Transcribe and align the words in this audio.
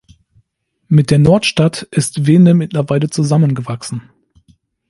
Mit 0.87 1.11
der 1.11 1.19
Nordstadt 1.19 1.83
ist 1.91 2.25
Weende 2.25 2.55
mittlerweile 2.55 3.11
zusammengewachsen. 3.11 4.09